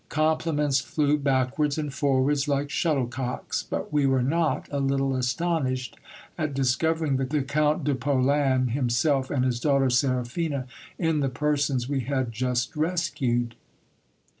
[0.09, 5.95] Compliments flew backwards and forwards like shuttlecocks; but we were not a little astonished
[6.39, 10.65] at discovering the Count de Polan himself and his daughter Seraphina,
[10.97, 13.53] in the persons we had just rescued.